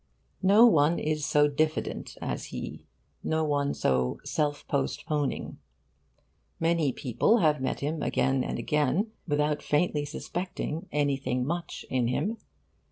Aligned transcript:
No 0.41 0.65
one 0.65 0.97
is 0.97 1.27
so 1.27 1.47
diffident 1.47 2.17
as 2.23 2.45
he, 2.45 2.87
no 3.23 3.43
one 3.43 3.75
so 3.75 4.17
self 4.25 4.67
postponing. 4.67 5.59
Many 6.59 6.91
people 6.91 7.37
have 7.37 7.61
met 7.61 7.81
him 7.81 8.01
again 8.01 8.43
and 8.43 8.57
again 8.57 9.11
without 9.27 9.61
faintly 9.61 10.05
suspecting 10.05 10.87
'anything 10.91 11.45
much' 11.45 11.85
in 11.87 12.07
him. 12.07 12.39